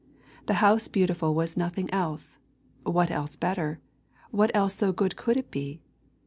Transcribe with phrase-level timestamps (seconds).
[0.47, 2.39] The House Beautiful was nothing else,
[2.81, 3.79] what else better,
[4.31, 5.79] what else so good could it be?